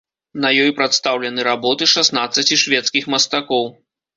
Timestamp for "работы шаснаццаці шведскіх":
1.49-3.03